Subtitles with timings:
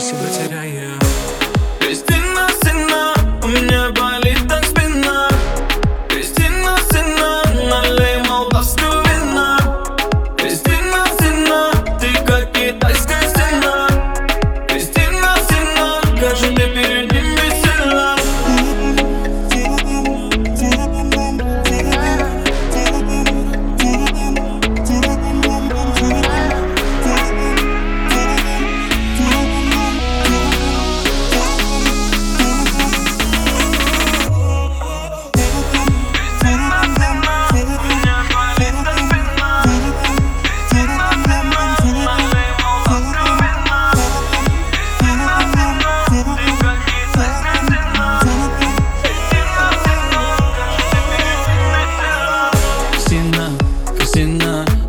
[0.00, 0.98] себя теряя
[1.80, 2.25] Весь день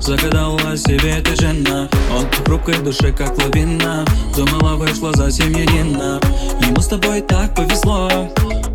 [0.08, 1.89] Загадала себе ты жена.
[2.17, 4.05] От хрупкой души как лавина.
[4.38, 6.22] Думала вышла за семьянина
[6.61, 8.09] Ему с тобой так повезло.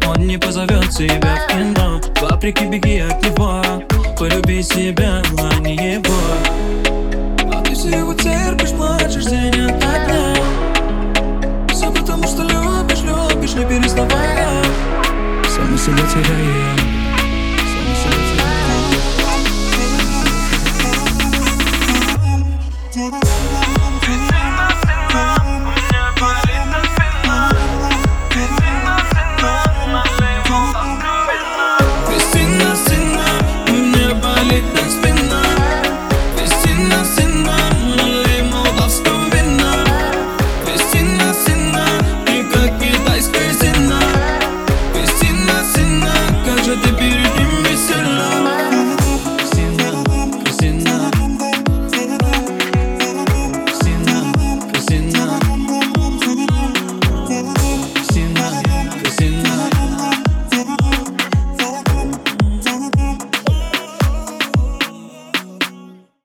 [0.06, 2.02] Он не позовет себя в кино.
[2.20, 3.62] Паприки беги от него.
[4.18, 6.12] Полюби себя, а не его.
[7.50, 10.34] А ты все его терпишь, плачешь день от дня.
[11.70, 14.62] Все потому что любишь, любишь, не переставая.
[15.48, 16.51] Сам себя теряешь.
[23.44, 24.41] I'm